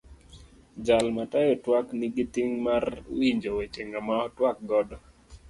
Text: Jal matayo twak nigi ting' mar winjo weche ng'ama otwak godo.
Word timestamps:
Jal 0.85 1.05
matayo 1.17 1.53
twak 1.63 1.87
nigi 1.99 2.23
ting' 2.33 2.55
mar 2.67 2.83
winjo 3.19 3.49
weche 3.57 3.81
ng'ama 3.87 4.13
otwak 4.25 4.57
godo. 4.69 4.97